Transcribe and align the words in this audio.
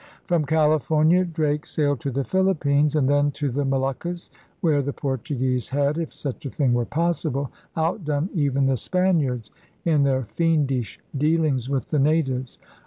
From 0.25 0.45
California 0.45 1.23
Drake 1.23 1.67
sailed 1.67 1.99
to 1.99 2.09
the 2.09 2.23
Philippines; 2.23 2.95
and 2.95 3.07
then 3.07 3.29
to 3.33 3.51
the 3.51 3.63
Moluccas, 3.63 4.31
where 4.61 4.81
the 4.81 4.91
Portuguese 4.93 5.69
had, 5.69 5.99
if 5.99 6.11
such 6.11 6.43
a 6.43 6.49
thing 6.49 6.73
were 6.73 6.85
possible, 6.85 7.51
outdone 7.77 8.31
even 8.33 8.65
the 8.65 8.77
Spaniards 8.77 9.51
in 9.85 10.01
their 10.01 10.23
fiendish 10.25 10.99
dealings 11.15 11.69
with 11.69 11.85
the 11.89 11.99
natives. 11.99 12.57